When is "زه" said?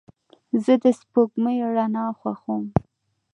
0.63-0.73